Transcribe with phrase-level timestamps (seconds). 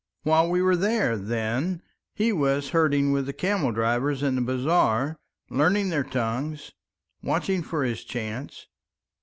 [0.23, 1.83] "While we were there, then,
[2.15, 5.19] he was herding with the camel drivers in the bazaar
[5.51, 6.71] learning their tongues,
[7.21, 8.65] watching for his chance.